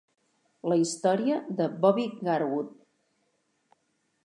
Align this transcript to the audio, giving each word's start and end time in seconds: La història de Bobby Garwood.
La 0.71 0.77
història 0.83 1.35
de 1.59 1.67
Bobby 1.85 2.07
Garwood. 2.29 2.73